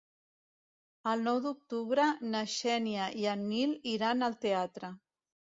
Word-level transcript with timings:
El 1.11 1.21
nou 1.27 1.41
d'octubre 1.43 2.07
na 2.31 2.43
Xènia 2.55 3.11
i 3.25 3.29
en 3.35 3.47
Nil 3.53 3.79
iran 3.95 4.31
al 4.31 4.39
teatre. 4.49 4.95